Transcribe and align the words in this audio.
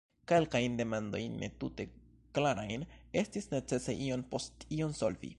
Kelkajn 0.29 0.77
demandojn, 0.77 1.33
ne 1.41 1.49
tute 1.63 1.85
klarajn, 2.37 2.85
estis 3.23 3.49
necese 3.53 3.95
iom 4.07 4.25
post 4.33 4.65
iom 4.79 4.97
solvi. 5.03 5.29